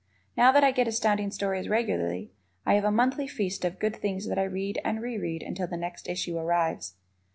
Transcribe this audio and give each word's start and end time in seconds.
Now 0.35 0.51
that 0.51 0.63
I 0.63 0.71
get 0.71 0.87
Astounding 0.87 1.29
Stories 1.29 1.69
regularly, 1.69 2.31
I 2.65 2.73
have 2.73 2.85
a 2.85 2.89
monthly 2.89 3.27
feast 3.27 3.63
of 3.63 3.77
good 3.77 3.95
things 3.95 4.27
that 4.29 4.39
I 4.39 4.45
read 4.45 4.79
and 4.83 4.99
reread 4.99 5.43
until 5.43 5.67
the 5.67 5.77
next 5.77 6.09
issue 6.09 6.39
arrives. 6.39 6.95